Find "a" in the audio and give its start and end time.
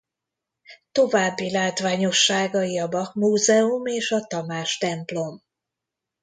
2.79-2.87, 4.11-4.25